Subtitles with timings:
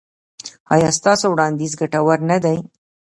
[0.73, 2.57] ایا ستاسو وړاندیز ګټور نه دی؟